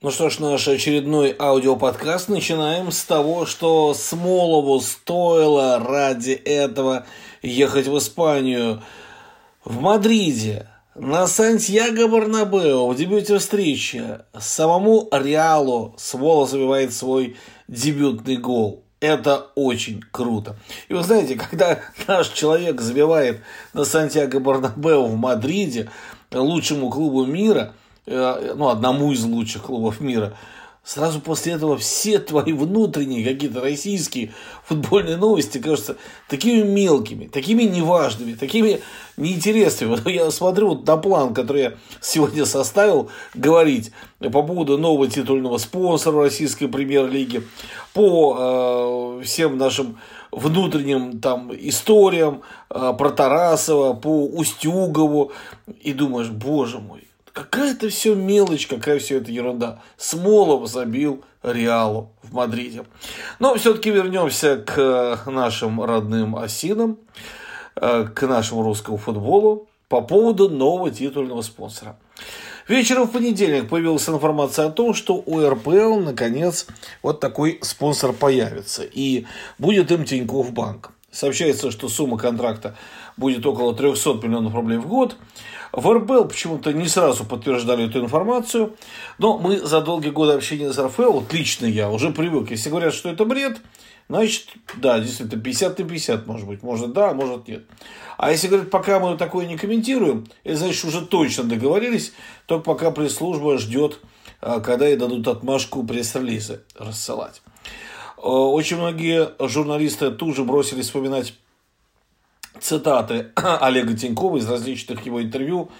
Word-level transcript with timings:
Ну 0.00 0.12
что 0.12 0.30
ж, 0.30 0.38
наш 0.38 0.68
очередной 0.68 1.34
аудиоподкаст 1.36 2.28
начинаем 2.28 2.92
с 2.92 3.02
того, 3.02 3.46
что 3.46 3.94
Смолову 3.94 4.78
стоило 4.78 5.80
ради 5.80 6.30
этого 6.30 7.04
ехать 7.42 7.88
в 7.88 7.98
Испанию. 7.98 8.80
В 9.64 9.80
Мадриде 9.80 10.68
на 10.94 11.26
Сантьяго 11.26 12.06
Барнабео 12.06 12.86
в 12.86 12.94
дебюте 12.94 13.38
встречи 13.38 14.20
самому 14.38 15.08
Реалу 15.10 15.96
Смолов 15.98 16.48
забивает 16.48 16.94
свой 16.94 17.36
дебютный 17.66 18.36
гол. 18.36 18.84
Это 19.00 19.48
очень 19.56 20.00
круто. 20.12 20.54
И 20.86 20.94
вы 20.94 21.02
знаете, 21.02 21.34
когда 21.34 21.80
наш 22.06 22.28
человек 22.28 22.80
забивает 22.80 23.40
на 23.72 23.84
Сантьяго 23.84 24.38
Барнабео 24.38 25.06
в 25.06 25.16
Мадриде, 25.16 25.90
лучшему 26.30 26.88
клубу 26.88 27.24
мира– 27.24 27.74
ну, 28.08 28.68
одному 28.68 29.12
из 29.12 29.24
лучших 29.24 29.62
клубов 29.62 30.00
мира, 30.00 30.34
сразу 30.88 31.20
после 31.20 31.52
этого 31.52 31.76
все 31.76 32.18
твои 32.18 32.54
внутренние 32.54 33.22
какие-то 33.22 33.60
российские 33.60 34.32
футбольные 34.64 35.18
новости 35.18 35.58
кажутся 35.58 35.96
такими 36.28 36.62
мелкими, 36.62 37.26
такими 37.26 37.64
неважными, 37.64 38.32
такими 38.32 38.80
неинтересными. 39.18 39.90
Вот 39.90 40.06
я 40.08 40.30
смотрю 40.30 40.70
вот 40.70 40.86
на 40.86 40.96
план, 40.96 41.34
который 41.34 41.62
я 41.62 41.74
сегодня 42.00 42.46
составил, 42.46 43.10
говорить 43.34 43.92
по 44.18 44.42
поводу 44.42 44.78
нового 44.78 45.08
титульного 45.08 45.58
спонсора 45.58 46.22
российской 46.22 46.68
премьер-лиги, 46.68 47.42
по 47.92 49.18
э, 49.20 49.24
всем 49.24 49.58
нашим 49.58 49.98
внутренним 50.30 51.20
там 51.20 51.52
историям 51.52 52.40
э, 52.70 52.94
про 52.96 53.10
Тарасова, 53.10 53.92
по 53.92 54.24
Устюгову, 54.24 55.32
и 55.82 55.92
думаешь, 55.92 56.30
боже 56.30 56.78
мой, 56.78 57.07
Какая-то 57.38 57.88
все 57.88 58.16
мелочь, 58.16 58.66
какая 58.66 58.98
все 58.98 59.18
это 59.18 59.30
ерунда. 59.30 59.80
Смолов 59.96 60.68
забил 60.68 61.24
Реалу 61.44 62.10
в 62.20 62.34
Мадриде. 62.34 62.84
Но 63.38 63.54
все-таки 63.54 63.90
вернемся 63.90 64.56
к 64.56 65.20
нашим 65.24 65.80
родным 65.80 66.34
осинам, 66.34 66.98
э, 67.76 68.08
к 68.12 68.26
нашему 68.26 68.64
русскому 68.64 68.96
футболу 68.96 69.68
по 69.88 70.00
поводу 70.00 70.48
нового 70.48 70.90
титульного 70.90 71.42
спонсора. 71.42 71.96
Вечером 72.66 73.06
в 73.06 73.12
понедельник 73.12 73.68
появилась 73.68 74.08
информация 74.08 74.66
о 74.66 74.70
том, 74.70 74.92
что 74.92 75.22
у 75.24 75.40
РПЛ 75.48 76.00
наконец 76.00 76.66
вот 77.04 77.20
такой 77.20 77.60
спонсор 77.62 78.12
появится. 78.14 78.82
И 78.82 79.26
будет 79.58 79.92
им 79.92 80.04
Тинькофф 80.04 80.50
Банк. 80.50 80.90
Сообщается, 81.12 81.70
что 81.70 81.88
сумма 81.88 82.18
контракта 82.18 82.74
будет 83.16 83.46
около 83.46 83.74
300 83.76 84.14
миллионов 84.26 84.54
рублей 84.54 84.78
в 84.78 84.88
год. 84.88 85.16
В 85.72 85.92
РБЛ 85.92 86.26
почему-то 86.26 86.72
не 86.72 86.88
сразу 86.88 87.24
подтверждали 87.24 87.86
эту 87.86 88.00
информацию, 88.00 88.76
но 89.18 89.38
мы 89.38 89.58
за 89.58 89.80
долгие 89.80 90.10
годы 90.10 90.32
общения 90.32 90.72
с 90.72 90.78
РФЛ, 90.78 91.12
вот 91.12 91.32
лично 91.32 91.66
я, 91.66 91.90
уже 91.90 92.10
привык. 92.10 92.50
Если 92.50 92.70
говорят, 92.70 92.94
что 92.94 93.10
это 93.10 93.24
бред, 93.24 93.58
значит, 94.08 94.48
да, 94.76 94.98
действительно, 94.98 95.42
50 95.42 95.78
на 95.78 95.84
50 95.84 96.26
может 96.26 96.46
быть. 96.46 96.62
Может 96.62 96.92
да, 96.92 97.12
может 97.12 97.48
нет. 97.48 97.64
А 98.16 98.30
если 98.30 98.48
говорят, 98.48 98.70
пока 98.70 98.98
мы 98.98 99.16
такое 99.16 99.46
не 99.46 99.56
комментируем, 99.58 100.26
это 100.42 100.56
значит, 100.56 100.84
уже 100.84 101.04
точно 101.04 101.44
договорились, 101.44 102.12
только 102.46 102.64
пока 102.64 102.90
пресс-служба 102.90 103.58
ждет, 103.58 104.00
а, 104.40 104.60
когда 104.60 104.86
ей 104.86 104.96
дадут 104.96 105.28
отмашку 105.28 105.84
пресс-релизы 105.84 106.62
рассылать. 106.76 107.42
А, 108.16 108.28
очень 108.28 108.78
многие 108.78 109.30
журналисты 109.38 110.10
тут 110.10 110.34
же 110.34 110.44
бросились 110.44 110.86
вспоминать 110.86 111.34
цитаты 112.60 113.32
Олега 113.36 113.96
Тинькова 113.96 114.36
из 114.38 114.48
различных 114.48 115.04
его 115.06 115.22
интервью, 115.22 115.70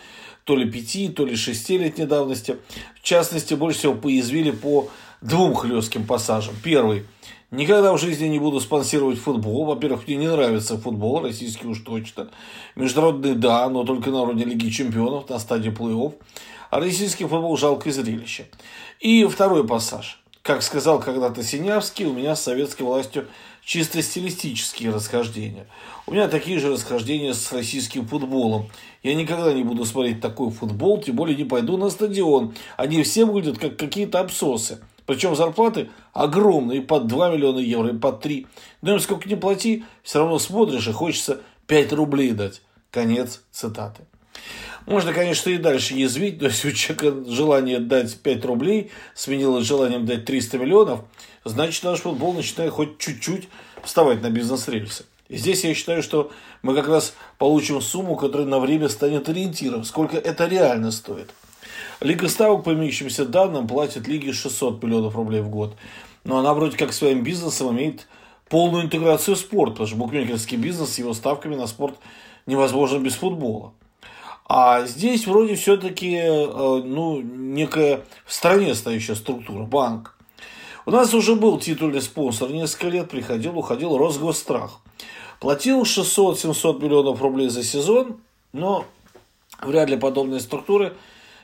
то 0.45 0.57
ли 0.57 0.71
пяти, 0.71 1.09
то 1.09 1.25
ли 1.25 1.37
шестилетней 1.37 2.07
давности. 2.07 2.57
В 2.97 3.03
частности, 3.03 3.55
больше 3.55 3.81
всего 3.81 3.95
поязвили 3.95 4.51
по 4.51 4.89
двум 5.21 5.55
хлестким 5.55 6.07
пассажам. 6.07 6.55
Первый. 6.63 7.05
Никогда 7.51 7.95
в 7.95 7.99
жизни 7.99 8.27
не 8.27 8.39
буду 8.39 8.61
спонсировать 8.61 9.19
футбол. 9.19 9.65
Во-первых, 9.65 10.07
мне 10.07 10.17
не 10.17 10.29
нравится 10.29 10.77
футбол, 10.77 11.23
российский 11.23 11.67
уж 11.67 11.81
точно. 11.81 12.29
Международный, 12.77 13.35
да, 13.35 13.69
но 13.71 13.85
только 13.85 14.11
на 14.11 14.21
уровне 14.21 14.45
Лиги 14.45 14.69
Чемпионов, 14.69 15.31
на 15.31 15.39
стадии 15.39 15.71
плей-офф. 15.71 16.13
А 16.71 16.81
российский 16.81 17.25
футбол 17.25 17.57
жалкое 17.57 17.93
зрелище. 17.93 18.49
И 19.01 19.25
второй 19.25 19.67
пассаж. 19.67 20.21
Как 20.49 20.63
сказал 20.63 20.99
когда-то 20.99 21.43
Синявский, 21.43 22.07
у 22.07 22.15
меня 22.15 22.35
с 22.35 22.43
советской 22.43 22.81
властью 22.81 23.29
чисто 23.63 24.01
стилистические 24.01 24.91
расхождения. 24.91 25.67
У 26.07 26.13
меня 26.13 26.27
такие 26.27 26.59
же 26.59 26.73
расхождения 26.73 27.35
с 27.35 27.53
российским 27.53 28.09
футболом. 28.09 28.71
Я 29.03 29.15
никогда 29.15 29.53
не 29.53 29.63
буду 29.63 29.85
смотреть 29.85 30.23
такой 30.23 30.51
футбол, 30.51 31.03
тем 31.03 31.17
более 31.17 31.37
не 31.37 31.45
пойду 31.45 31.77
на 31.77 31.91
стадион. 31.91 32.55
Они 32.79 33.03
все 33.03 33.27
выглядят 33.27 33.59
как 33.59 33.77
какие-то 33.77 34.21
абсосы. 34.21 34.83
Причем 35.05 35.37
зарплаты 35.37 35.91
огромные, 36.15 36.81
под 36.81 37.09
2 37.09 37.29
миллиона 37.29 37.59
евро, 37.59 37.91
и 37.91 37.99
под 37.99 38.23
3. 38.23 38.47
Но 38.81 38.95
им 38.95 39.01
сколько 39.01 39.29
не 39.29 39.37
плати, 39.37 39.85
все 40.03 40.21
равно 40.21 40.39
смотришь 40.39 40.89
и 40.89 40.93
хочется 40.93 41.43
5 41.67 41.93
рублей 41.93 42.31
дать. 42.31 42.63
Конец 42.91 43.43
цитаты. 43.53 44.07
Можно, 44.89 45.13
конечно, 45.13 45.51
и 45.51 45.59
дальше 45.59 45.93
язвить, 45.93 46.41
но 46.41 46.47
если 46.47 46.71
у 46.71 46.73
человека 46.73 47.31
желание 47.31 47.79
дать 47.79 48.19
5 48.21 48.45
рублей 48.47 48.91
сменилось 49.15 49.67
желанием 49.67 50.07
дать 50.07 50.25
300 50.25 50.57
миллионов, 50.57 51.01
значит 51.45 51.85
наш 51.85 52.01
футбол 52.01 52.33
начинает 52.33 52.73
хоть 52.73 52.97
чуть-чуть 52.97 53.51
вставать 53.85 54.23
на 54.23 54.31
бизнес-рельсы. 54.31 55.05
И 55.29 55.37
здесь 55.37 55.63
я 55.65 55.75
считаю, 55.75 56.03
что 56.03 56.33
мы 56.63 56.75
как 56.75 56.89
раз 56.89 57.13
получим 57.37 57.83
сумму, 57.83 58.17
которая 58.17 58.47
на 58.47 58.61
время 58.61 58.89
станет 58.89 59.29
ориентиром, 59.29 59.85
сколько 59.85 60.17
это 60.17 60.47
реально 60.47 60.91
стоит. 60.91 61.35
Лига 62.01 62.27
ставок, 62.27 62.65
по 62.65 62.73
имеющимся 62.73 63.27
данным, 63.27 63.69
платит 63.69 64.09
Лиге 64.09 64.33
600 64.33 64.83
миллионов 64.83 65.17
рублей 65.17 65.43
в 65.43 65.51
год. 65.51 65.77
Но 66.25 66.39
она 66.39 66.55
вроде 66.55 66.79
как 66.79 66.95
своим 66.95 67.23
бизнесом 67.23 67.77
имеет 67.77 68.09
полную 68.49 68.85
интеграцию 68.85 69.35
в 69.37 69.39
спорт, 69.39 69.73
потому 69.73 69.87
что 69.87 69.97
букмекерский 69.97 70.57
бизнес 70.57 70.95
с 70.95 70.99
его 70.99 71.13
ставками 71.13 71.57
на 71.57 71.67
спорт 71.67 71.99
невозможен 72.47 73.03
без 73.03 73.17
футбола. 73.17 73.75
А 74.49 74.87
здесь 74.87 75.27
вроде 75.27 75.57
все-таки 75.57 76.17
э, 76.17 76.83
ну, 76.83 77.21
некая 77.21 78.01
в 78.25 78.33
стране 78.33 78.75
стоящая 78.75 79.15
структура, 79.15 79.65
банк. 79.65 80.17
У 80.87 80.91
нас 80.91 81.13
уже 81.13 81.35
был 81.35 81.59
титульный 81.59 82.01
спонсор, 82.01 82.51
несколько 82.51 82.89
лет 82.89 83.11
приходил, 83.11 83.59
уходил 83.59 83.99
Росгосстрах. 83.99 84.81
Платил 85.39 85.83
600-700 85.83 86.83
миллионов 86.83 87.21
рублей 87.21 87.51
за 87.51 87.63
сезон, 87.63 88.21
но 88.55 88.87
вряд 89.61 89.91
ли 89.91 89.99
подобные 89.99 90.41
структуры 90.41 90.95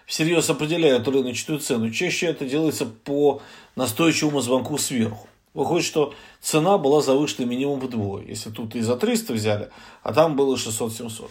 всерьез 0.07 0.49
определяют 0.49 1.07
рыночную 1.07 1.61
цену. 1.61 1.91
Чаще 1.91 2.27
это 2.29 2.47
делается 2.47 2.87
по 2.87 3.43
настойчивому 3.77 4.41
звонку 4.41 4.79
сверху. 4.79 5.29
Выходит, 5.53 5.85
что 5.85 6.15
цена 6.41 6.79
была 6.79 7.03
завышена 7.03 7.47
минимум 7.47 7.81
вдвое. 7.81 8.25
Если 8.25 8.49
тут 8.49 8.75
и 8.75 8.81
за 8.81 8.97
300 8.97 9.35
взяли, 9.35 9.71
а 10.03 10.15
там 10.15 10.37
было 10.37 10.57
600-700. 10.57 11.29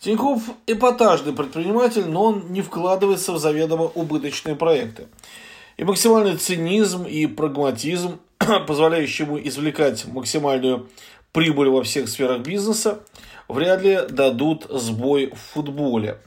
Тиньков 0.00 0.42
эпатажный 0.66 1.32
предприниматель, 1.32 2.06
но 2.06 2.24
он 2.24 2.44
не 2.50 2.62
вкладывается 2.62 3.32
в 3.32 3.38
заведомо 3.38 3.84
убыточные 3.84 4.54
проекты. 4.54 5.08
И 5.76 5.84
максимальный 5.84 6.36
цинизм 6.36 7.04
и 7.04 7.26
прагматизм, 7.26 8.18
позволяющий 8.66 9.24
ему 9.24 9.38
извлекать 9.38 10.06
максимальную 10.06 10.88
прибыль 11.32 11.68
во 11.68 11.82
всех 11.82 12.08
сферах 12.08 12.42
бизнеса, 12.42 13.00
вряд 13.48 13.82
ли 13.82 14.00
дадут 14.08 14.66
сбой 14.70 15.32
в 15.34 15.54
футболе. 15.54 16.18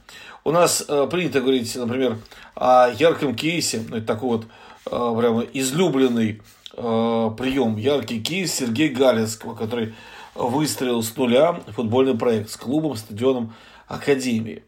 У 0.44 0.52
нас 0.52 0.84
э, 0.88 1.08
принято 1.10 1.42
говорить, 1.42 1.76
например, 1.76 2.18
о 2.56 2.90
ярком 2.90 3.36
кейсе, 3.36 3.84
ну, 3.88 3.98
это 3.98 4.06
такой 4.06 4.30
вот 4.30 4.46
э, 4.86 5.20
прямо 5.20 5.42
излюбленный 5.54 6.42
э, 6.74 7.32
прием, 7.38 7.78
яркий 7.78 8.22
кейс 8.22 8.54
Сергея 8.54 8.94
Галинского, 8.94 9.56
который 9.56 9.94
выстроил 10.40 11.04
с 11.04 11.16
нуля 11.16 11.62
футбольный 11.76 12.18
проект 12.18 12.50
с 12.50 12.56
клубом, 12.56 12.96
стадионом, 12.96 13.54
академией. 13.88 14.64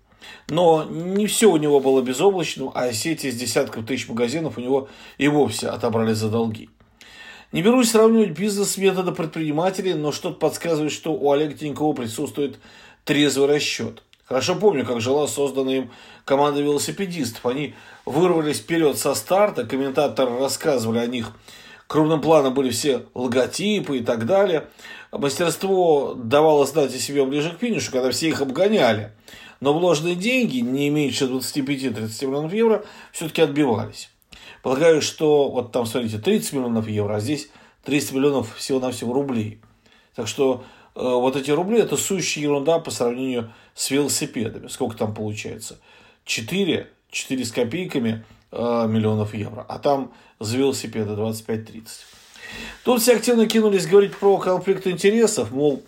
Но 0.49 0.83
не 0.83 1.27
все 1.27 1.51
у 1.51 1.57
него 1.57 1.79
было 1.79 2.01
безоблачным, 2.01 2.71
а 2.73 2.91
сети 2.91 3.27
из 3.27 3.35
десятков 3.35 3.85
тысяч 3.85 4.07
магазинов 4.07 4.57
у 4.57 4.61
него 4.61 4.89
и 5.17 5.27
вовсе 5.27 5.69
отобрали 5.69 6.13
за 6.13 6.29
долги. 6.29 6.69
Не 7.51 7.61
берусь 7.61 7.91
сравнивать 7.91 8.37
бизнес 8.37 8.77
метода 8.77 9.11
предпринимателей, 9.11 9.93
но 9.93 10.11
что-то 10.11 10.35
подсказывает, 10.35 10.91
что 10.91 11.13
у 11.13 11.31
Олега 11.31 11.53
Тинькова 11.53 11.93
присутствует 11.93 12.59
трезвый 13.03 13.47
расчет. 13.47 14.03
Хорошо 14.25 14.55
помню, 14.55 14.85
как 14.85 15.01
жила 15.01 15.27
созданная 15.27 15.77
им 15.79 15.91
команда 16.23 16.61
велосипедистов. 16.61 17.45
Они 17.45 17.73
вырвались 18.05 18.59
вперед 18.59 18.97
со 18.97 19.13
старта, 19.15 19.65
комментаторы 19.65 20.39
рассказывали 20.39 20.99
о 20.99 21.07
них. 21.07 21.33
Крупным 21.91 22.21
планом 22.21 22.53
были 22.53 22.69
все 22.69 23.03
логотипы 23.13 23.97
и 23.97 24.01
так 24.01 24.25
далее. 24.25 24.69
Мастерство 25.11 26.13
давало 26.15 26.65
знать 26.65 26.95
о 26.95 26.97
себе 26.97 27.25
ближе 27.25 27.51
к 27.51 27.59
финишу, 27.59 27.91
когда 27.91 28.11
все 28.11 28.29
их 28.29 28.39
обгоняли. 28.39 29.11
Но 29.59 29.73
вложенные 29.73 30.15
деньги, 30.15 30.59
не 30.59 30.89
меньше 30.89 31.25
25-30 31.25 32.25
миллионов 32.25 32.53
евро, 32.53 32.85
все-таки 33.11 33.41
отбивались. 33.41 34.09
Полагаю, 34.63 35.01
что 35.01 35.49
вот 35.49 35.73
там, 35.73 35.85
смотрите, 35.85 36.17
30 36.17 36.53
миллионов 36.53 36.87
евро, 36.87 37.15
а 37.15 37.19
здесь 37.19 37.49
300 37.83 38.15
миллионов 38.15 38.55
всего-навсего 38.55 39.11
рублей. 39.11 39.59
Так 40.15 40.29
что 40.29 40.63
э, 40.95 41.01
вот 41.01 41.35
эти 41.35 41.51
рубли– 41.51 41.77
это 41.81 41.97
сущая 41.97 42.43
ерунда 42.43 42.79
по 42.79 42.89
сравнению 42.89 43.51
с 43.75 43.91
велосипедами. 43.91 44.69
Сколько 44.69 44.95
там 44.95 45.13
получается? 45.13 45.77
4, 46.23 46.87
4 47.09 47.45
с 47.45 47.51
копейками 47.51 48.23
миллионов 48.51 49.33
евро. 49.33 49.65
А 49.67 49.79
там 49.79 50.11
за 50.39 50.57
велосипеды 50.57 51.13
25-30. 51.13 51.85
Тут 52.83 53.01
все 53.01 53.15
активно 53.15 53.47
кинулись 53.47 53.87
говорить 53.87 54.15
про 54.15 54.37
конфликт 54.37 54.87
интересов, 54.87 55.51
мол, 55.51 55.83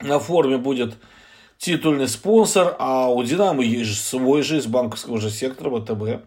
на 0.00 0.18
форме 0.18 0.58
будет 0.58 0.94
титульный 1.58 2.08
спонсор, 2.08 2.76
а 2.78 3.08
у 3.08 3.22
«Динамо» 3.22 3.62
есть 3.62 3.90
же 3.90 3.96
свой 3.96 4.42
же 4.42 4.58
из 4.58 4.66
банковского 4.66 5.20
же 5.20 5.30
сектора 5.30 5.80
ВТБ. 5.80 6.24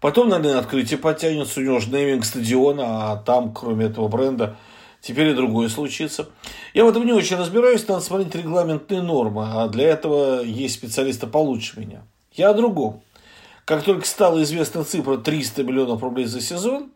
Потом, 0.00 0.28
наверное, 0.28 0.58
открытие 0.58 0.98
подтянется, 0.98 1.60
у 1.60 1.62
него 1.62 1.78
же 1.78 1.90
нейминг 1.90 2.24
стадиона, 2.24 3.12
а 3.12 3.16
там, 3.16 3.54
кроме 3.54 3.86
этого 3.86 4.08
бренда, 4.08 4.56
теперь 5.00 5.28
и 5.28 5.34
другое 5.34 5.68
случится. 5.68 6.28
Я 6.74 6.84
в 6.84 6.88
этом 6.88 7.06
не 7.06 7.12
очень 7.12 7.36
разбираюсь, 7.36 7.86
надо 7.88 8.00
смотреть 8.02 8.34
регламентные 8.34 9.02
нормы, 9.02 9.46
а 9.48 9.68
для 9.68 9.88
этого 9.88 10.42
есть 10.42 10.74
специалисты 10.74 11.26
получше 11.26 11.78
меня. 11.80 12.02
Я 12.32 12.50
о 12.50 12.54
другом. 12.54 13.02
Как 13.66 13.82
только 13.82 14.06
стала 14.06 14.44
известна 14.44 14.84
цифра 14.84 15.16
300 15.16 15.64
миллионов 15.64 16.00
рублей 16.00 16.26
за 16.26 16.40
сезон, 16.40 16.92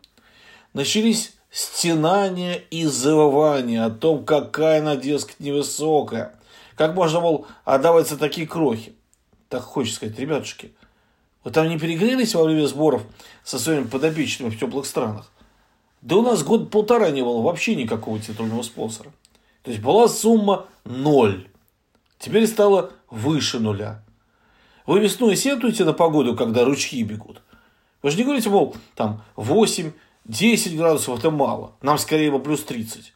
начались 0.73 1.33
стенания 1.51 2.63
и 2.71 2.85
завывания 2.85 3.83
о 3.83 3.89
том, 3.89 4.23
какая 4.23 4.79
она, 4.79 4.95
дескать, 4.95 5.41
невысокая. 5.41 6.33
Как 6.77 6.95
можно, 6.95 7.19
мол, 7.19 7.45
отдавать 7.65 8.07
за 8.07 8.17
такие 8.17 8.47
крохи? 8.47 8.93
Так 9.49 9.63
хочется 9.63 9.97
сказать, 9.97 10.17
ребятушки, 10.17 10.71
вы 11.43 11.51
там 11.51 11.67
не 11.67 11.77
перегрелись 11.77 12.33
во 12.35 12.45
время 12.45 12.65
сборов 12.67 13.03
со 13.43 13.59
своими 13.59 13.83
подопечными 13.83 14.49
в 14.49 14.57
теплых 14.57 14.85
странах? 14.85 15.29
Да 16.01 16.15
у 16.15 16.21
нас 16.21 16.41
год-полтора 16.41 17.11
не 17.11 17.21
было 17.21 17.41
вообще 17.41 17.75
никакого 17.75 18.17
титульного 18.17 18.61
спонсора. 18.61 19.11
То 19.63 19.71
есть 19.71 19.83
была 19.83 20.07
сумма 20.07 20.67
ноль. 20.85 21.49
Теперь 22.17 22.47
стало 22.47 22.93
выше 23.09 23.59
нуля. 23.59 24.01
Вы 24.91 24.99
весной 24.99 25.37
сетуете 25.37 25.85
на 25.85 25.93
погоду, 25.93 26.35
когда 26.35 26.65
ручьи 26.65 27.01
бегут? 27.03 27.41
Вы 28.01 28.11
же 28.11 28.17
не 28.17 28.25
говорите, 28.25 28.49
мол, 28.49 28.75
там 28.93 29.23
8, 29.37 29.93
10 30.25 30.75
градусов 30.75 31.17
это 31.17 31.31
мало. 31.31 31.77
Нам 31.81 31.97
скорее 31.97 32.29
бы 32.29 32.39
плюс 32.39 32.61
30. 32.65 33.13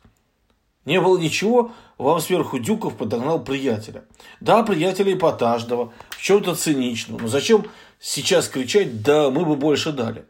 Не 0.86 1.02
было 1.02 1.18
ничего, 1.18 1.74
вам 1.98 2.22
сверху 2.22 2.60
Дюков 2.60 2.96
подогнал 2.96 3.44
приятеля. 3.44 4.06
Да, 4.40 4.64
приятеля 4.64 5.16
эпатажного, 5.16 5.92
в 6.12 6.22
чем-то 6.22 6.56
циничного. 6.56 7.20
Но 7.20 7.28
зачем 7.28 7.66
сейчас 8.00 8.48
кричать, 8.48 9.02
да 9.02 9.30
мы 9.30 9.44
бы 9.44 9.58
больше 9.58 9.92
дали? 9.92 10.24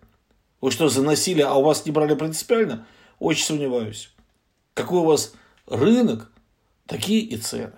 Вы 0.61 0.71
что, 0.71 0.89
заносили, 0.89 1.41
а 1.41 1.53
у 1.53 1.61
вас 1.61 1.85
не 1.85 1.91
брали 1.91 2.15
принципиально? 2.15 2.87
Очень 3.19 3.45
сомневаюсь. 3.45 4.11
Какой 4.73 5.01
у 5.01 5.05
вас 5.05 5.35
рынок, 5.67 6.31
такие 6.87 7.19
и 7.19 7.37
цены. 7.37 7.73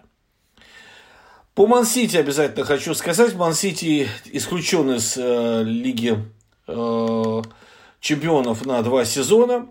По 1.57 1.65
Мансити 1.65 2.17
обязательно 2.17 2.65
хочу 2.65 2.93
сказать. 2.93 3.33
Мансити 3.33 4.07
исключен 4.25 4.91
из 4.91 5.17
э, 5.17 5.63
Лиги 5.63 6.15
э, 6.67 7.41
чемпионов 7.99 8.63
на 8.67 8.83
два 8.83 9.05
сезона, 9.05 9.67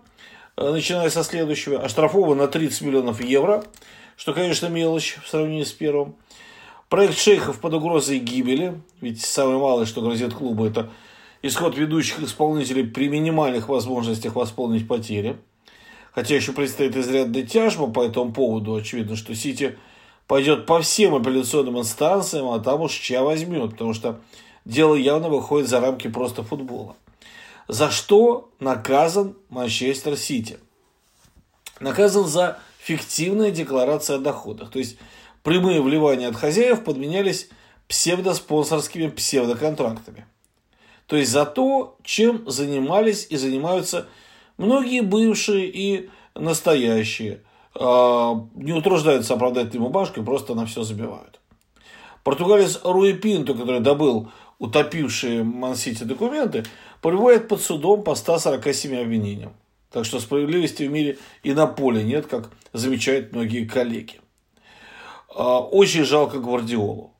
э, 0.57 0.69
начиная 0.69 1.09
со 1.09 1.23
следующего, 1.23 1.79
оштрафован 1.81 2.39
на 2.39 2.49
30 2.49 2.81
миллионов 2.81 3.23
евро, 3.23 3.63
что, 4.17 4.33
конечно, 4.33 4.67
мелочь 4.67 5.17
в 5.23 5.29
сравнении 5.29 5.63
с 5.63 5.71
первым. 5.71 6.17
Проект 6.89 7.17
шейхов 7.17 7.61
под 7.61 7.75
угрозой 7.75 8.19
гибели, 8.19 8.81
ведь 8.99 9.21
самое 9.21 9.57
малое, 9.57 9.85
что 9.85 10.01
грозит 10.01 10.33
клубу, 10.33 10.65
это 10.65 10.89
исход 11.41 11.77
ведущих 11.77 12.19
исполнителей 12.19 12.83
при 12.83 13.07
минимальных 13.07 13.69
возможностях 13.69 14.35
восполнить 14.35 14.89
потери. 14.89 15.37
Хотя 16.11 16.35
еще 16.35 16.51
предстоит 16.51 16.97
изрядная 16.97 17.43
тяжба 17.43 17.87
по 17.87 18.03
этому 18.03 18.33
поводу. 18.33 18.75
Очевидно, 18.75 19.15
что 19.15 19.33
Сити 19.33 19.77
пойдет 20.27 20.65
по 20.65 20.81
всем 20.81 21.15
апелляционным 21.15 21.79
инстанциям, 21.79 22.49
а 22.49 22.59
там 22.59 22.81
уж 22.81 22.93
чья 22.93 23.23
возьмет, 23.23 23.71
потому 23.71 23.93
что 23.93 24.19
дело 24.65 24.95
явно 24.95 25.29
выходит 25.29 25.67
за 25.67 25.79
рамки 25.79 26.07
просто 26.07 26.43
футбола 26.43 26.95
за 27.67 27.91
что 27.91 28.49
наказан 28.59 29.35
Манчестер 29.49 30.17
Сити. 30.17 30.57
Наказан 31.79 32.25
за 32.25 32.59
фиктивная 32.79 33.51
декларация 33.51 34.15
о 34.15 34.19
доходах. 34.19 34.71
То 34.71 34.79
есть 34.79 34.97
прямые 35.43 35.81
вливания 35.81 36.29
от 36.29 36.35
хозяев 36.35 36.83
подменялись 36.83 37.49
псевдоспонсорскими 37.87 39.09
псевдоконтрактами. 39.09 40.25
То 41.05 41.15
есть 41.15 41.31
за 41.31 41.45
то, 41.45 41.97
чем 42.03 42.49
занимались 42.49 43.27
и 43.29 43.37
занимаются 43.37 44.07
многие 44.57 45.01
бывшие 45.01 45.67
и 45.67 46.09
настоящие. 46.35 47.41
А, 47.79 48.47
не 48.55 48.73
утруждаются 48.73 49.35
оправдательной 49.35 49.87
бумажкой, 49.87 50.23
просто 50.23 50.55
на 50.55 50.65
все 50.65 50.83
забивают. 50.83 51.39
Португалец 52.23 52.81
Руи 52.83 53.13
Пинто, 53.13 53.53
который 53.53 53.79
добыл 53.79 54.31
утопившие 54.59 55.43
Мансити 55.43 56.03
документы, 56.03 56.65
пребывает 57.01 57.47
под 57.47 57.61
судом 57.61 58.03
по 58.03 58.15
147 58.15 59.01
обвинениям. 59.01 59.53
Так 59.91 60.05
что 60.05 60.19
справедливости 60.19 60.83
в 60.83 60.91
мире 60.91 61.17
и 61.43 61.53
на 61.53 61.67
поле 61.67 62.03
нет, 62.03 62.25
как 62.25 62.49
замечают 62.73 63.31
многие 63.33 63.65
коллеги. 63.65 64.19
А, 65.33 65.59
очень 65.59 66.03
жалко 66.03 66.39
Гвардиолу. 66.39 67.13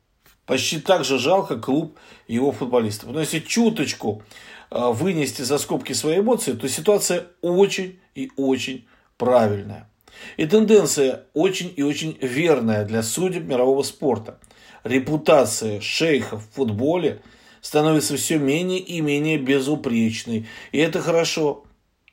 Почти 0.46 0.80
так 0.80 1.04
же 1.04 1.20
жалко 1.20 1.58
клуб 1.58 1.98
его 2.28 2.52
футболистов. 2.52 3.12
Но 3.12 3.20
если 3.20 3.40
чуточку 3.40 4.24
а, 4.72 4.92
вынести 4.92 5.44
за 5.44 5.60
скобки 5.60 5.94
свои 5.94 6.20
эмоции, 6.20 6.54
то 6.54 6.68
ситуация 6.68 7.28
очень 7.42 8.00
и 8.16 8.32
очень 8.36 8.88
правильная. 9.18 9.90
И 10.38 10.46
тенденция 10.46 11.24
очень 11.34 11.74
и 11.76 11.84
очень 11.84 12.18
верная 12.22 12.86
для 12.86 13.04
судеб 13.04 13.44
мирового 13.44 13.84
спорта. 13.84 14.40
Репутация 14.84 15.82
шейхов 15.82 16.44
в 16.44 16.56
футболе– 16.56 17.22
становится 17.68 18.16
все 18.16 18.38
менее 18.38 18.80
и 18.80 19.02
менее 19.02 19.38
безупречной. 19.38 20.48
И 20.72 20.78
это 20.78 21.02
хорошо. 21.02 21.66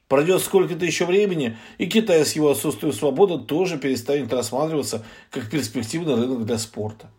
Пройдет 0.09 0.43
сколько-то 0.43 0.85
еще 0.85 1.07
времени, 1.07 1.57
и 1.79 1.87
Китай 1.87 2.25
с 2.27 2.33
его 2.33 2.51
отсутствием 2.51 2.93
свободы 2.93 3.39
тоже 3.39 3.79
перестанет 3.79 4.33
рассматриваться 4.33 5.05
как 5.31 5.49
перспективный 5.49 6.15
рынок 6.15 6.45
для 6.45 6.59
спорта. 6.59 7.11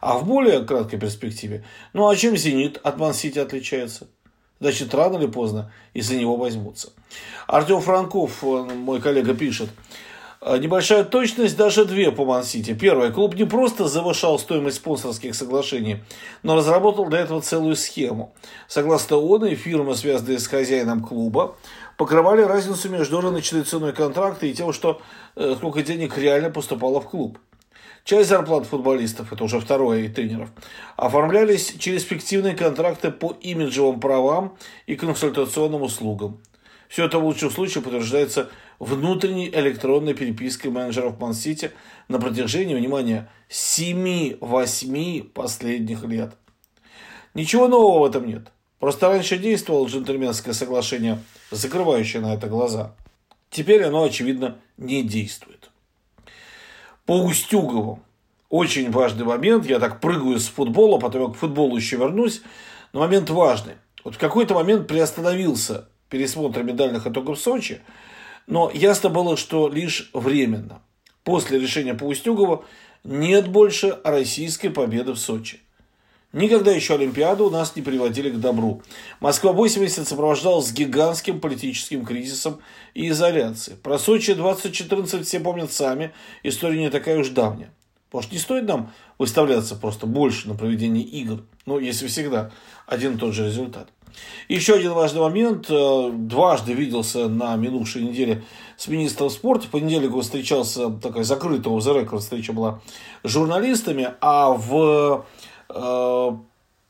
А 0.00 0.18
в 0.18 0.26
более 0.26 0.64
краткой 0.64 1.00
перспективе, 1.00 1.64
ну 1.92 2.08
а 2.08 2.14
чем 2.16 2.36
«Зенит» 2.36 2.78
от 2.84 2.98
Ман-Сити 2.98 3.38
отличается? 3.38 4.08
Значит, 4.60 4.94
рано 4.94 5.16
или 5.16 5.26
поздно 5.26 5.72
из-за 5.94 6.16
него 6.16 6.36
возьмутся. 6.36 6.92
Артем 7.46 7.80
Франков, 7.80 8.42
мой 8.42 9.00
коллега, 9.00 9.34
пишет– 9.34 9.70
небольшая 10.40 11.04
точность, 11.04 11.56
даже 11.56 11.84
две 11.84 12.12
по 12.12 12.24
Ман-Сити. 12.24 12.74
Первое. 12.74 13.10
Клуб 13.10 13.34
не 13.34 13.44
просто 13.44 13.88
завышал 13.88 14.38
стоимость 14.38 14.76
спонсорских 14.76 15.34
соглашений, 15.34 15.98
но 16.42 16.56
разработал 16.56 17.06
для 17.06 17.20
этого 17.20 17.40
целую 17.40 17.76
схему. 17.76 18.32
Согласно 18.68 19.16
ООН, 19.16 19.56
фирмы, 19.56 19.94
связанные 19.94 20.38
с 20.38 20.46
хозяином 20.46 21.02
клуба, 21.02 21.56
покрывали 21.96 22.42
разницу 22.42 22.88
между 22.88 23.20
рыночной 23.20 23.62
ценой 23.64 23.92
контракта 23.92 24.46
и 24.46 24.54
тем, 24.54 24.72
что 24.72 25.02
э, 25.34 25.54
сколько 25.56 25.82
денег 25.82 26.16
реально 26.16 26.50
поступало 26.50 27.00
в 27.00 27.08
клуб. 27.08 27.38
Часть 28.04 28.30
зарплат 28.30 28.64
футболистов, 28.64 29.32
это 29.34 29.44
уже 29.44 29.60
второе, 29.60 30.04
и 30.04 30.08
тренеров, 30.08 30.48
оформлялись 30.96 31.74
через 31.78 32.04
фиктивные 32.04 32.54
контракты 32.54 33.10
по 33.10 33.36
имиджевым 33.42 34.00
правам 34.00 34.56
и 34.86 34.96
консультационным 34.96 35.82
услугам. 35.82 36.40
Все 36.88 37.04
это 37.04 37.18
в 37.18 37.24
лучшем 37.24 37.50
случае 37.50 37.82
подтверждается 37.82 38.50
внутренней 38.78 39.50
электронной 39.50 40.14
перепиской 40.14 40.70
менеджеров 40.70 41.20
Ман-Сити 41.20 41.72
на 42.08 42.18
протяжении, 42.18 42.74
внимания, 42.74 43.30
7-8 43.50 45.24
последних 45.24 46.02
лет. 46.04 46.34
Ничего 47.34 47.68
нового 47.68 48.00
в 48.00 48.10
этом 48.10 48.26
нет. 48.26 48.48
Просто 48.78 49.08
раньше 49.08 49.38
действовало 49.38 49.86
джентльменское 49.86 50.54
соглашение, 50.54 51.18
закрывающее 51.50 52.22
на 52.22 52.34
это 52.34 52.46
глаза. 52.46 52.94
Теперь 53.50 53.82
оно, 53.84 54.04
очевидно, 54.04 54.58
не 54.76 55.02
действует. 55.02 55.70
По 57.04 57.12
Устюгову. 57.12 58.00
Очень 58.48 58.90
важный 58.90 59.24
момент. 59.24 59.66
Я 59.66 59.78
так 59.78 60.00
прыгаю 60.00 60.38
с 60.38 60.46
футбола, 60.46 60.98
потом 60.98 61.22
я 61.22 61.28
к 61.28 61.36
футболу 61.36 61.76
еще 61.76 61.96
вернусь. 61.96 62.40
Но 62.92 63.00
момент 63.00 63.28
важный. 63.28 63.74
Вот 64.04 64.14
в 64.14 64.18
какой-то 64.18 64.54
момент 64.54 64.86
приостановился 64.86 65.88
пересмотра 66.08 66.62
медальных 66.62 67.06
итогов 67.06 67.38
Сочи, 67.38 67.80
но 68.46 68.70
ясно 68.72 69.08
было, 69.10 69.36
что 69.36 69.68
лишь 69.68 70.10
временно. 70.12 70.82
После 71.24 71.58
решения 71.58 71.94
по 71.94 72.64
нет 73.04 73.48
больше 73.48 73.98
российской 74.04 74.68
победы 74.68 75.12
в 75.12 75.18
Сочи. 75.18 75.60
Никогда 76.32 76.72
еще 76.72 76.94
Олимпиаду 76.94 77.46
у 77.46 77.50
нас 77.50 77.74
не 77.74 77.80
приводили 77.80 78.28
к 78.28 78.38
добру. 78.38 78.82
Москва 79.18 79.52
80 79.52 80.06
сопровождалась 80.06 80.72
гигантским 80.72 81.40
политическим 81.40 82.04
кризисом 82.04 82.60
и 82.92 83.08
изоляцией. 83.08 83.78
Про 83.78 83.98
Сочи 83.98 84.34
2014 84.34 85.26
все 85.26 85.40
помнят 85.40 85.72
сами, 85.72 86.12
история 86.42 86.78
не 86.78 86.90
такая 86.90 87.18
уж 87.18 87.30
давняя. 87.30 87.72
Может, 88.12 88.32
не 88.32 88.38
стоит 88.38 88.64
нам 88.64 88.92
выставляться 89.18 89.74
просто 89.74 90.06
больше 90.06 90.48
на 90.48 90.54
проведение 90.54 91.04
игр, 91.04 91.42
ну, 91.66 91.78
если 91.78 92.06
всегда 92.06 92.50
один 92.86 93.16
и 93.16 93.18
тот 93.18 93.34
же 93.34 93.46
результат. 93.46 93.88
Еще 94.48 94.74
один 94.74 94.92
важный 94.92 95.20
момент. 95.20 95.66
Э, 95.68 96.10
дважды 96.12 96.72
виделся 96.72 97.28
на 97.28 97.56
минувшей 97.56 98.02
неделе 98.02 98.44
с 98.76 98.88
министром 98.88 99.30
спорта. 99.30 99.66
В 99.66 99.70
понедельник 99.70 100.14
он 100.14 100.22
встречался, 100.22 100.90
такая 100.90 101.24
закрытая 101.24 101.72
у 101.72 101.78
the 101.78 102.18
встреча 102.18 102.52
была 102.52 102.80
с 103.22 103.30
журналистами, 103.30 104.10
а 104.20 104.50
в 104.50 105.26
э, 105.68 106.36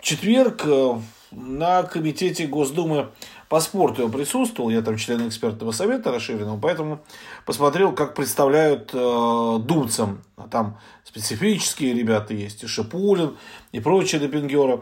четверг, 0.01 0.63
э, 0.65 1.01
на 1.31 1.83
комитете 1.83 2.47
Госдумы 2.47 3.09
по 3.49 3.61
спорту 3.61 4.03
я 4.03 4.09
присутствовал, 4.09 4.71
я 4.71 4.83
там 4.83 4.97
член 4.97 5.27
экспертного 5.27 5.73
совета 5.73 6.13
расширенного, 6.13 6.59
поэтому 6.61 7.01
посмотрел, 7.47 7.93
как 7.93 8.15
представляют 8.15 8.91
э, 8.93 9.59
думцам. 9.61 10.23
Там 10.51 10.79
специфические 11.05 11.95
ребята 11.95 12.35
есть, 12.35 12.63
и 12.63 12.67
Шипулин, 12.67 13.37
и 13.73 13.81
прочие 13.81 14.21
допингеры. 14.21 14.81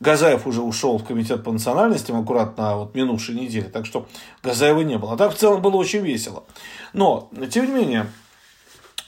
Газаев 0.00 0.46
уже 0.46 0.62
ушел 0.62 0.98
в 0.98 1.04
комитет 1.04 1.42
по 1.42 1.52
национальностям 1.52 2.20
аккуратно 2.20 2.76
вот 2.76 2.94
минувшей 2.94 3.34
неделе, 3.34 3.68
так 3.68 3.86
что 3.86 4.06
Газаева 4.42 4.80
не 4.80 4.96
было. 4.98 5.14
А 5.14 5.16
так 5.16 5.34
в 5.34 5.36
целом 5.36 5.60
было 5.60 5.76
очень 5.76 6.00
весело. 6.00 6.44
Но, 6.92 7.30
тем 7.50 7.66
не 7.66 7.72
менее, 7.72 8.06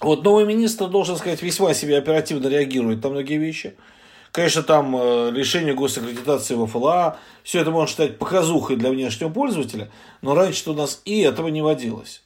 вот 0.01 0.25
новый 0.25 0.47
министр, 0.47 0.89
должен 0.89 1.17
сказать, 1.17 1.43
весьма 1.43 1.75
себе 1.75 1.99
оперативно 1.99 2.49
реагирует 2.49 3.03
на 3.03 3.11
многие 3.11 3.39
вещи. 3.39 3.75
Конечно, 4.33 4.63
там 4.63 4.95
э, 4.97 5.31
лишение 5.33 5.75
госаккредитации 5.75 6.55
в 6.55 6.67
ФЛА, 6.67 7.19
все 7.43 7.61
это 7.61 7.71
можно 7.71 7.89
считать 7.89 8.19
показухой 8.19 8.77
для 8.77 8.91
внешнего 8.91 9.29
пользователя, 9.29 9.91
но 10.23 10.35
раньше 10.35 10.71
у 10.71 10.75
нас 10.75 11.03
и 11.05 11.21
этого 11.21 11.49
не 11.49 11.63
водилось. 11.63 12.23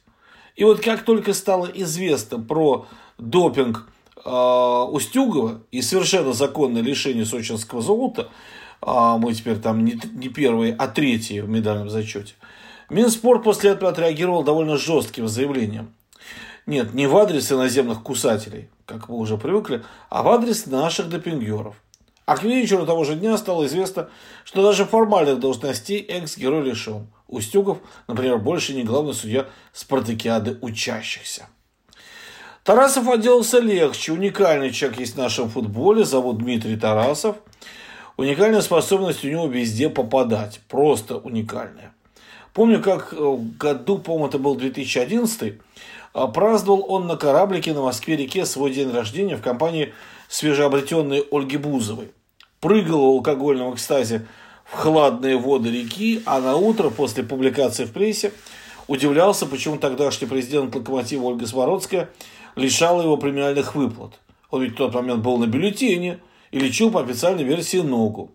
И 0.55 0.63
вот 0.63 0.81
как 0.81 1.03
только 1.03 1.33
стало 1.33 1.65
известно 1.65 2.39
про 2.39 2.85
допинг 3.17 3.87
э, 4.23 4.29
Устюгова 4.29 5.61
и 5.71 5.81
совершенно 5.81 6.33
законное 6.33 6.83
лишение 6.83 7.25
сочинского 7.25 7.81
золота, 7.81 8.29
а 8.81 9.17
мы 9.17 9.33
теперь 9.33 9.57
там 9.57 9.83
не, 9.83 9.99
не 10.13 10.29
первые, 10.29 10.75
а 10.77 10.87
третьи 10.87 11.39
в 11.39 11.49
медальном 11.49 11.89
зачете, 11.89 12.35
Минспорт 12.89 13.43
после 13.43 13.71
этого 13.71 13.89
отреагировал 13.89 14.43
довольно 14.43 14.77
жестким 14.77 15.27
заявлением. 15.27 15.91
Нет, 16.67 16.93
не 16.93 17.07
в 17.07 17.17
адрес 17.17 17.51
иноземных 17.51 18.03
кусателей, 18.03 18.69
как 18.85 19.09
мы 19.09 19.17
уже 19.17 19.37
привыкли, 19.37 19.83
а 20.09 20.21
в 20.21 20.29
адрес 20.29 20.67
наших 20.67 21.09
допингеров. 21.09 21.75
А 22.25 22.37
к 22.37 22.43
вечеру 22.43 22.85
того 22.85 23.03
же 23.03 23.15
дня 23.15 23.37
стало 23.37 23.65
известно, 23.67 24.09
что 24.43 24.63
даже 24.63 24.85
формальных 24.85 25.39
должностей 25.39 25.99
экс-герой 25.99 26.63
лишен. 26.63 27.07
Устюгов, 27.27 27.79
например, 28.07 28.37
больше 28.37 28.73
не 28.73 28.83
главный 28.83 29.13
судья 29.13 29.45
спартакиады 29.73 30.57
учащихся. 30.61 31.47
Тарасов 32.63 33.07
отделался 33.07 33.59
легче. 33.59 34.11
Уникальный 34.11 34.71
человек 34.71 34.99
есть 34.99 35.13
в 35.13 35.17
нашем 35.17 35.49
футболе. 35.49 36.03
Зовут 36.03 36.39
Дмитрий 36.39 36.77
Тарасов. 36.77 37.35
Уникальная 38.17 38.61
способность 38.61 39.23
у 39.23 39.29
него 39.29 39.45
везде 39.45 39.89
попадать. 39.89 40.61
Просто 40.67 41.17
уникальная. 41.17 41.93
Помню, 42.53 42.81
как 42.81 43.13
в 43.13 43.57
году, 43.57 43.99
по-моему, 43.99 44.27
это 44.27 44.39
был 44.39 44.55
2011 44.55 45.59
а, 46.15 46.27
праздновал 46.27 46.85
он 46.87 47.07
на 47.07 47.17
кораблике 47.17 47.73
на 47.73 47.81
Москве-реке 47.81 48.45
свой 48.45 48.71
день 48.71 48.89
рождения 48.89 49.35
в 49.35 49.41
компании 49.41 49.93
свежеобретенной 50.29 51.25
Ольги 51.29 51.57
Бузовой. 51.57 52.11
Прыгал 52.65 52.99
в 52.99 53.17
алкогольном 53.17 53.75
экстазе 53.75 54.25
в 54.63 54.73
хладные 54.73 55.37
воды 55.37 55.69
реки, 55.69 56.23
а 56.25 56.39
на 56.39 56.55
утро 56.55 56.89
после 56.89 57.21
публикации 57.21 57.85
в 57.85 57.93
прессе 57.93 58.31
удивлялся, 58.87 59.45
почему 59.45 59.77
тогдашний 59.77 60.25
президент 60.25 60.73
Локомотива 60.73 61.25
Ольга 61.25 61.45
Смородская 61.45 62.09
лишала 62.55 63.03
его 63.03 63.17
премиальных 63.17 63.75
выплат. 63.75 64.19
Он 64.49 64.63
ведь 64.63 64.73
в 64.73 64.77
тот 64.77 64.95
момент 64.95 65.21
был 65.21 65.37
на 65.37 65.45
бюллетене 65.45 66.21
и 66.49 66.57
лечил 66.57 66.89
по 66.89 67.01
официальной 67.01 67.43
версии 67.43 67.81
ногу. 67.81 68.31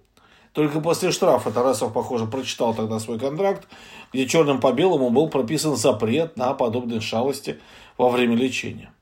Только 0.53 0.79
после 0.79 1.11
штрафа 1.11 1.51
Тарасов, 1.51 1.93
похоже, 1.93 2.27
прочитал 2.27 2.73
тогда 2.73 3.01
свой 3.01 3.19
контракт, 3.19 3.67
где 4.13 4.29
черным 4.29 4.61
по 4.61 4.71
белому 4.71 5.11
был 5.11 5.29
прописан 5.29 5.75
запрет 5.75 6.37
на 6.37 6.55
подобные 6.55 7.01
шалости 7.01 7.59
во 7.99 8.09
время 8.09 8.37
лечения. 8.37 8.93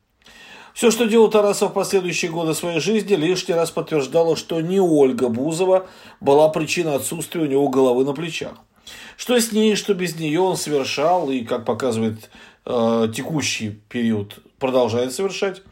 Все, 0.79 0.93
что 0.93 1.07
делал 1.07 1.29
Тарасов 1.29 1.73
в 1.73 1.75
последующие 1.75 2.31
годы 2.31 2.55
своей 2.55 2.79
жизни, 2.79 3.17
лишний 3.17 3.53
раз 3.53 3.73
подтверждало, 3.73 4.37
что 4.37 4.61
не 4.61 4.79
Ольга 4.79 5.29
Бузова 5.29 5.89
была 6.21 6.49
причиной 6.51 6.95
отсутствия 6.95 7.41
у 7.41 7.47
него 7.47 7.69
головы 7.69 8.05
на 8.05 8.13
плечах. 8.13 8.53
Что 9.17 9.41
с 9.41 9.51
ней, 9.51 9.75
что 9.75 9.93
без 9.93 10.15
нее 10.15 10.39
он 10.39 10.57
совершал, 10.57 11.31
и, 11.31 11.41
как 11.41 11.65
показывает 11.65 12.31
э, 12.65 13.09
текущий 13.13 13.81
период, 13.89 14.39
продолжает 14.61 15.13
совершать, 15.13 15.63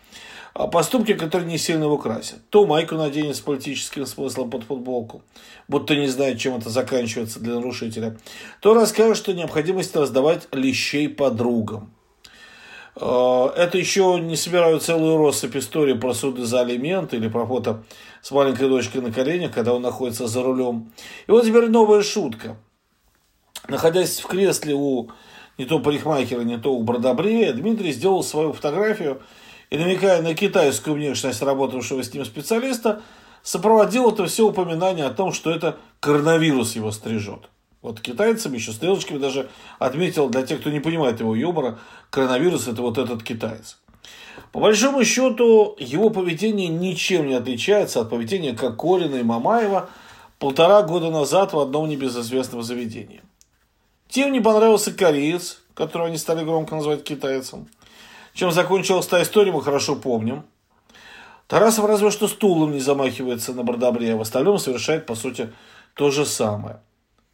а 0.55 0.67
поступки, 0.67 1.15
которые 1.15 1.49
не 1.49 1.59
сильно 1.59 1.85
его 1.85 1.99
красят. 1.99 2.41
То 2.51 2.67
майку 2.67 2.97
наденет 2.97 3.37
с 3.37 3.41
политическим 3.41 4.07
смыслом 4.07 4.51
под 4.51 4.65
футболку, 4.65 5.23
будто 5.69 5.95
не 5.95 6.09
знает, 6.09 6.41
чем 6.41 6.57
это 6.57 6.69
заканчивается 6.69 7.39
для 7.39 7.55
нарушителя, 7.55 8.19
то 8.61 8.75
расскажет, 8.75 9.19
что 9.19 9.33
необходимость 9.35 9.95
раздавать 9.95 10.49
лещей 10.51 11.09
подругам. 11.09 11.93
А, 12.97 13.53
это 13.57 13.79
еще 13.79 14.19
не 14.21 14.37
собираю 14.37 14.81
целую 14.81 15.19
россыпь 15.19 15.57
истории 15.57 15.95
про 15.95 16.15
суды 16.15 16.45
за 16.45 16.61
алименты 16.61 17.17
или 17.17 17.29
про 17.29 17.47
фото 17.47 17.85
с 18.23 18.31
маленькой 18.31 18.69
дочкой 18.69 19.03
на 19.03 19.13
коленях, 19.13 19.53
когда 19.53 19.75
он 19.75 19.83
находится 19.83 20.27
за 20.27 20.43
рулем. 20.43 20.93
И 21.27 21.31
вот 21.31 21.45
теперь 21.45 21.69
новая 21.69 22.03
шутка. 22.03 22.57
Находясь 23.69 24.21
в 24.21 24.27
кресле 24.27 24.75
у 24.75 25.11
не 25.59 25.65
то 25.65 25.79
парикмахера, 25.79 26.43
не 26.43 26.59
то 26.59 26.75
у 26.75 26.83
бродобрея, 26.83 27.53
Дмитрий 27.53 27.93
сделал 27.93 28.23
свою 28.23 28.53
фотографию– 28.53 29.21
и 29.71 29.79
намекая 29.79 30.23
на 30.23 30.35
китайскую 30.35 30.97
внешность 30.97 31.43
работавшего 31.43 32.03
с 32.03 32.13
ним 32.13 32.25
специалиста, 32.25 33.03
сопроводил 33.43 34.11
это 34.11 34.27
все 34.27 34.47
упоминание 34.47 35.07
о 35.07 35.11
том, 35.11 35.33
что 35.33 35.51
это 35.51 35.79
коронавирус 36.01 36.77
его 36.77 36.93
стрижет. 36.93 37.49
Вот 37.87 38.01
китайцам 38.01 38.53
еще 38.53 38.73
стрелочками 38.73 39.19
даже 39.19 39.49
отметил, 39.79 40.29
для 40.29 40.43
тех, 40.43 40.59
кто 40.59 40.71
не 40.71 40.81
понимает 40.81 41.21
его 41.21 41.37
юмора, 41.37 41.79
коронавирус 42.11 42.67
это 42.67 42.83
вот 42.83 42.99
этот 42.99 43.23
китаец. 43.23 43.79
По 44.51 44.59
большому 44.59 45.05
счету, 45.05 45.77
его 45.79 46.11
поведение 46.11 46.67
ничем 46.67 47.29
не 47.29 47.35
отличается 47.35 48.01
от 48.01 48.11
поведения 48.11 48.55
Кокорина 48.55 49.15
и 49.15 49.23
Мамаева 49.23 49.89
полтора 50.41 50.83
года 50.83 51.11
назад 51.11 51.53
в 51.53 51.61
одном 51.61 51.89
небезызвестном 51.89 52.65
заведении. 52.65 53.23
Тем 54.09 54.33
не 54.33 54.41
понравился 54.41 54.93
кореец, 54.93 55.63
которого 55.75 56.09
они 56.09 56.19
стали 56.19 56.43
громко 56.43 56.75
называть 56.75 57.05
китайцем. 57.05 57.69
Чем 58.35 58.51
закончилась 58.51 59.07
та 59.07 59.23
история, 59.23 59.53
мы 59.53 59.63
хорошо 59.63 59.95
помним. 59.95 60.43
Тарасов 61.47 61.85
разве 61.85 62.11
что 62.11 62.27
стулом 62.27 62.73
не 62.73 62.81
замахивается 62.81 63.53
на 63.53 63.63
Бардабре, 63.63 64.15
а 64.15 64.17
в 64.17 64.23
остальном 64.23 64.59
совершает, 64.59 65.07
по 65.07 65.15
сути, 65.15 65.53
то 65.95 66.11
же 66.11 66.27
самое. 66.27 66.81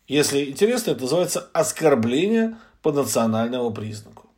Если 0.09 0.45
интересно, 0.51 0.93
это 0.93 1.03
называется 1.03 1.49
оскорбление 1.53 2.57
по 2.83 2.93
национальному 2.93 3.71
признаку. 3.73 4.29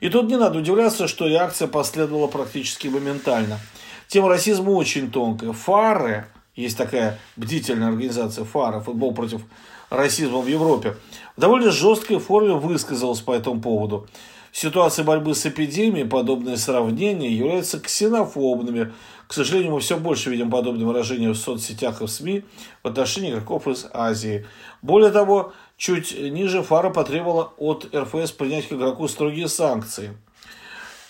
И 0.00 0.08
тут 0.08 0.28
не 0.28 0.36
надо 0.36 0.58
удивляться, 0.58 1.08
что 1.08 1.26
реакция 1.26 1.68
последовала 1.68 2.26
практически 2.26 2.88
моментально. 2.88 3.60
Тема 4.08 4.28
расизма 4.28 4.70
очень 4.70 5.10
тонкая. 5.10 5.52
Фары, 5.52 6.26
есть 6.56 6.76
такая 6.76 7.18
бдительная 7.36 7.88
организация 7.88 8.44
ФАРа, 8.44 8.80
футбол 8.80 9.14
против 9.14 9.42
расизма 9.90 10.40
в 10.40 10.46
Европе, 10.46 10.96
в 11.36 11.40
довольно 11.40 11.70
жесткой 11.70 12.18
форме 12.18 12.54
высказалась 12.54 13.20
по 13.20 13.32
этому 13.32 13.60
поводу. 13.60 14.08
В 14.52 14.58
ситуации 14.58 15.02
борьбы 15.02 15.34
с 15.34 15.46
эпидемией 15.46 16.06
подобные 16.06 16.56
сравнения 16.56 17.30
являются 17.30 17.78
ксенофобными. 17.78 18.92
К 19.26 19.32
сожалению, 19.32 19.72
мы 19.72 19.80
все 19.80 19.96
больше 19.96 20.30
видим 20.30 20.50
подобные 20.50 20.86
выражения 20.86 21.30
в 21.30 21.36
соцсетях 21.36 22.02
и 22.02 22.06
в 22.06 22.08
СМИ 22.08 22.44
в 22.82 22.88
отношении 22.88 23.30
игроков 23.30 23.68
из 23.68 23.86
Азии. 23.92 24.46
Более 24.82 25.10
того, 25.10 25.52
чуть 25.76 26.18
ниже 26.18 26.62
Фара 26.62 26.90
потребовала 26.90 27.52
от 27.58 27.88
РФС 27.94 28.32
принять 28.32 28.66
к 28.66 28.72
игроку 28.72 29.06
строгие 29.06 29.48
санкции. 29.48 30.16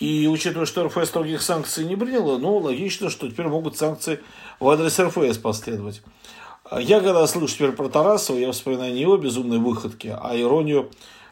И 0.00 0.26
учитывая, 0.26 0.66
что 0.66 0.84
РФС 0.84 1.08
строгих 1.08 1.40
санкций 1.40 1.84
не 1.84 1.96
приняла, 1.96 2.38
ну, 2.38 2.56
логично, 2.58 3.10
что 3.10 3.28
теперь 3.28 3.48
могут 3.48 3.76
санкции 3.76 4.20
в 4.58 4.68
адрес 4.68 4.98
РФС 4.98 5.38
последовать. 5.38 6.02
Я 6.78 7.00
когда 7.00 7.26
слышу 7.26 7.54
теперь 7.54 7.72
про 7.72 7.88
Тарасова, 7.88 8.36
я 8.38 8.52
вспоминаю 8.52 8.94
не 8.94 9.00
его 9.00 9.16
безумные 9.16 9.58
выходки, 9.58 10.14
а 10.16 10.38
иронию 10.38 10.90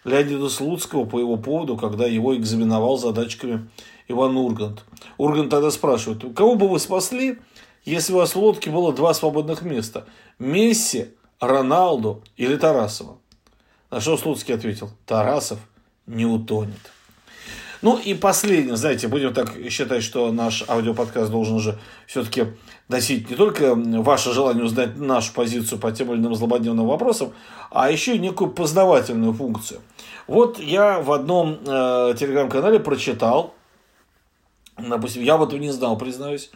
Леонида 0.08 0.48
Слуцкого 0.48 1.04
по 1.04 1.20
его 1.20 1.36
поводу, 1.36 1.76
когда 1.76 2.06
его 2.06 2.36
экзаменовал 2.36 2.98
задачками 2.98 3.68
Иван 4.08 4.36
Ургант. 4.36 4.84
Ургант 5.18 5.50
тогда 5.50 5.70
спрашивает, 5.70 6.24
кого 6.34 6.56
бы 6.56 6.68
вы 6.68 6.78
спасли, 6.78 7.38
если 7.84 8.12
у 8.12 8.16
вас 8.16 8.34
в 8.34 8.38
лодке 8.38 8.70
было 8.70 8.92
два 8.92 9.14
свободных 9.14 9.62
места? 9.62 10.06
Месси, 10.38 11.08
Роналду 11.40 12.22
или 12.36 12.56
Тарасова? 12.56 13.18
На 13.90 14.00
что 14.00 14.16
Слуцкий 14.16 14.54
ответил, 14.54 14.90
Тарасов 15.06 15.60
не 16.06 16.26
утонет. 16.26 16.92
Ну 17.80 17.96
и 17.96 18.14
последнее, 18.14 18.76
знаете, 18.76 19.06
будем 19.06 19.32
так 19.32 19.52
считать, 19.70 20.02
что 20.02 20.32
наш 20.32 20.64
аудиоподкаст 20.68 21.30
должен 21.30 21.56
уже 21.56 21.78
все-таки 22.06 22.46
носить 22.88 23.30
не 23.30 23.36
только 23.36 23.74
ваше 23.74 24.32
желание 24.32 24.64
узнать 24.64 24.96
нашу 24.96 25.32
позицию 25.32 25.78
по 25.78 25.92
тем 25.92 26.12
или 26.12 26.18
иным 26.18 26.34
злободневным 26.34 26.86
вопросам, 26.86 27.32
а 27.70 27.90
еще 27.90 28.16
и 28.16 28.18
некую 28.18 28.50
познавательную 28.50 29.32
функцию. 29.32 29.80
Вот 30.26 30.58
я 30.58 30.98
в 30.98 31.12
одном 31.12 31.58
э, 31.64 32.14
телеграм-канале 32.18 32.80
прочитал, 32.80 33.54
допустим, 34.76 35.22
я 35.22 35.36
вот 35.36 35.52
не 35.52 35.70
знал, 35.70 35.96
признаюсь, 35.96 36.50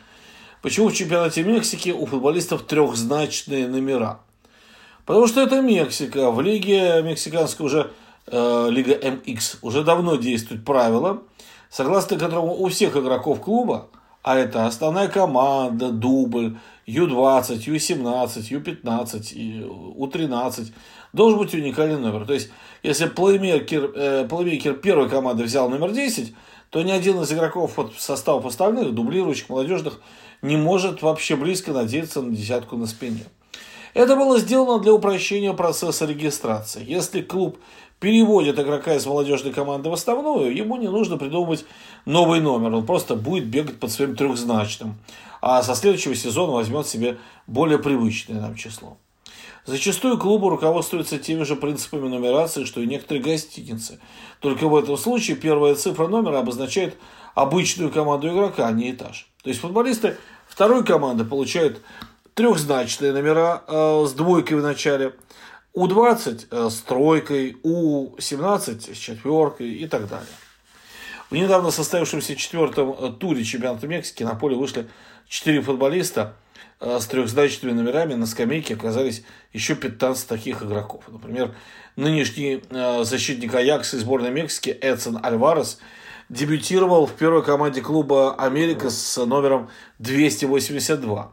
почему 0.61 0.89
в 0.89 0.95
чемпионате 0.95 1.45
Мексики 1.45 1.91
у 1.91 2.05
футболистов 2.07 2.63
трехзначные 2.63 3.69
номера. 3.69 4.21
Потому 5.07 5.27
что 5.27 5.41
это 5.41 5.61
Мексика. 5.61 6.31
В 6.31 6.41
лиге 6.41 7.03
мексиканской 7.03 7.67
уже, 7.67 7.91
э, 8.27 8.69
Лига 8.71 8.99
МХ, 9.11 9.59
уже 9.63 9.85
давно 9.85 10.17
действует 10.17 10.65
правило, 10.65 11.23
согласно 11.71 12.19
которому 12.19 12.55
у 12.55 12.69
всех 12.69 12.97
игроков 12.97 13.41
клуба– 13.41 13.89
а 14.23 14.37
это 14.37 14.67
основная 14.67 15.09
команда, 15.09 15.91
дубль 15.91 16.57
Ю-20, 16.87 17.63
Ю-17, 17.67 18.47
Ю-15, 18.51 19.95
У-13 19.97 20.73
должен 21.13 21.39
быть 21.39 21.55
уникальный 21.55 21.99
номер. 21.99 22.25
То 22.25 22.35
есть, 22.35 22.51
если 22.85 23.07
плеймейкер, 23.07 23.93
э, 23.95 24.29
плеймейкер 24.29 24.75
первой 24.75 25.09
команды 25.09 25.43
взял 25.45 25.69
номер 25.69 25.91
10, 25.91 26.35
то 26.71 26.83
ни 26.83 26.93
один 26.93 27.21
из 27.21 27.33
игроков 27.33 27.75
под 27.75 27.95
составов 28.01 28.47
остальных, 28.47 28.95
дублирующих, 28.95 29.49
молодежных, 29.49 30.01
не 30.41 30.57
может 30.57 31.03
вообще 31.03 31.35
близко 31.35 31.73
надеяться 31.73 32.23
на 32.23 32.35
десятку 32.35 32.77
на 32.77 32.87
спине. 32.87 33.25
Это 33.95 34.17
было 34.17 34.39
сделано 34.39 34.83
для 34.83 34.93
упрощения 34.93 35.53
процесса 35.53 36.07
регистрации. 36.07 36.85
Если 36.87 37.21
клуб 37.21 37.59
переводит 38.01 38.59
игрока 38.59 38.95
из 38.95 39.07
молодежной 39.07 39.53
команды 39.53 39.91
в 39.91 39.93
основную, 39.93 40.55
ему 40.55 40.77
не 40.77 40.89
нужно 40.89 41.19
придумывать 41.19 41.65
новый 42.05 42.41
номер. 42.41 42.75
Он 42.75 42.87
просто 42.87 43.15
будет 43.15 43.47
бегать 43.47 43.79
под 43.79 43.93
своим 43.93 44.17
трехзначным. 44.17 44.97
А 45.41 45.63
со 45.63 45.75
следующего 45.75 46.15
сезона 46.15 46.53
возьмет 46.53 46.87
себе 46.87 47.19
более 47.47 47.79
привычное 47.79 48.41
нам 48.41 48.55
число. 48.55 48.97
Зачастую 49.65 50.19
клубы 50.19 50.51
руководствуются 50.51 51.19
теми 51.19 51.45
же 51.45 51.55
принципами 51.55 52.09
нумерации, 52.09 52.65
что 52.65 52.81
и 52.81 52.87
некоторые 52.87 53.23
гостиницы. 53.23 54.01
Только 54.41 54.67
в 54.67 54.75
этом 54.75 54.97
случае 54.97 55.37
первая 55.37 55.77
цифра 55.77 56.09
номера 56.09 56.41
обозначает 56.41 56.97
обычную 57.37 57.93
команду 57.93 58.29
игрока, 58.29 58.67
а 58.67 58.73
не 58.73 58.91
этаж. 58.91 59.29
То 59.45 59.51
есть 59.51 59.61
футболисты 59.61 60.17
второй 60.49 60.85
команды 60.85 61.25
получают 61.25 61.81
трехзначные 62.35 63.13
номера 63.13 63.63
э, 63.67 64.05
с 64.07 64.13
двойкой 64.13 64.59
в 64.59 64.63
начале, 64.63 65.15
У-20 65.75 66.47
э, 66.51 66.71
с 66.71 66.81
тройкой, 66.81 67.57
У-17 67.63 68.95
с 68.95 68.99
четверкой 68.99 69.71
и 69.71 69.87
так 69.87 70.09
далее. 70.09 70.27
В 71.33 71.35
недавно 71.35 71.71
состоявшемся 71.71 72.37
четвертом 72.37 72.93
э, 72.93 73.11
туре 73.19 73.43
чемпионата 73.43 73.87
Мексики 73.87 74.23
на 74.23 74.35
поле 74.35 74.55
вышли 74.55 74.87
четыре 75.29 75.63
футболиста 75.63 76.35
э, 76.79 76.99
с 77.01 77.07
трехзначными 77.07 77.73
номерами. 77.73 78.15
На 78.15 78.27
скамейке 78.27 78.75
оказались 78.75 79.25
еще 79.53 79.75
15 79.75 80.29
таких 80.29 80.63
игроков. 80.63 81.05
Например, 81.09 81.55
нынешний 81.97 82.63
э, 82.69 83.05
защитник 83.05 83.55
Аякса 83.55 83.97
из 83.97 84.03
сборной 84.03 84.31
Мексики 84.31 84.69
Эдсон 84.69 85.25
Альварес 85.25 85.79
дебютировал 86.29 87.07
в 87.07 87.13
первой 87.13 87.43
команде 87.43 87.81
клуба 87.81 88.35
Америка 88.35 88.91
с 88.91 89.17
номером 89.25 89.71
282. 90.01 91.33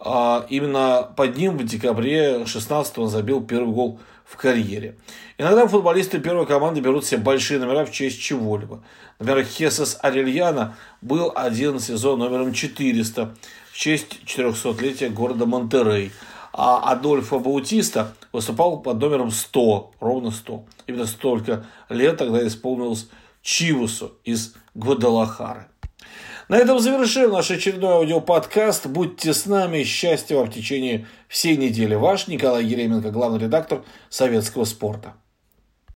А 0.00 0.46
именно 0.48 1.08
под 1.16 1.36
ним 1.36 1.58
в 1.58 1.64
декабре 1.64 2.46
16 2.46 2.98
он 2.98 3.08
забил 3.08 3.42
первый 3.42 3.72
гол 3.72 4.00
в 4.24 4.36
карьере. 4.36 4.96
Иногда 5.38 5.66
футболисты 5.66 6.18
первой 6.18 6.46
команды 6.46 6.80
берут 6.80 7.04
себе 7.04 7.20
большие 7.20 7.58
номера 7.58 7.84
в 7.84 7.90
честь 7.90 8.20
чего-либо. 8.20 8.82
Например, 9.18 9.44
Хесес 9.44 9.98
Арельяна 10.00 10.76
был 11.00 11.32
один 11.34 11.80
сезон 11.80 12.18
номером 12.20 12.52
400 12.52 13.34
в 13.72 13.76
честь 13.76 14.20
400-летия 14.26 15.08
города 15.08 15.46
Монтерей. 15.46 16.12
А 16.52 16.90
Адольфо 16.92 17.38
Баутиста 17.38 18.14
выступал 18.32 18.80
под 18.80 19.00
номером 19.00 19.30
100, 19.30 19.92
ровно 20.00 20.30
100. 20.30 20.64
Именно 20.86 21.06
столько 21.06 21.64
лет 21.88 22.18
тогда 22.18 22.46
исполнилось 22.46 23.08
Чивусу 23.42 24.18
из 24.24 24.54
Гвадалахары. 24.74 25.68
На 26.48 26.56
этом 26.56 26.78
завершим 26.78 27.30
наш 27.30 27.50
очередной 27.50 27.92
аудиоподкаст. 27.92 28.86
Будьте 28.86 29.34
с 29.34 29.44
нами. 29.44 29.82
Счастья 29.84 30.36
вам 30.36 30.46
в 30.46 30.54
течение 30.54 31.06
всей 31.28 31.58
недели. 31.58 31.94
Ваш 31.94 32.26
Николай 32.26 32.64
Еременко, 32.64 33.10
главный 33.10 33.38
редактор 33.38 33.84
советского 34.08 34.64
спорта. 34.64 35.12